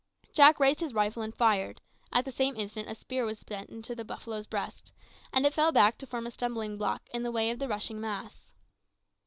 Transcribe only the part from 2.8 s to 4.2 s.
a spear was sent into the